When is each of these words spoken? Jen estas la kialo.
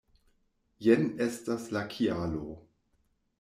Jen 0.87 1.05
estas 1.25 1.67
la 1.77 1.85
kialo. 1.93 2.43